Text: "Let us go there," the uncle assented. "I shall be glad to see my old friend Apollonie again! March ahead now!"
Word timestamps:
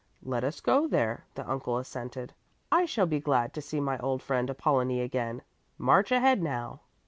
"Let 0.23 0.43
us 0.43 0.61
go 0.61 0.87
there," 0.87 1.25
the 1.35 1.47
uncle 1.47 1.77
assented. 1.77 2.33
"I 2.71 2.85
shall 2.85 3.05
be 3.05 3.19
glad 3.19 3.53
to 3.53 3.61
see 3.61 3.79
my 3.79 3.99
old 3.99 4.23
friend 4.23 4.49
Apollonie 4.49 4.99
again! 5.01 5.43
March 5.77 6.11
ahead 6.11 6.41
now!" 6.41 6.79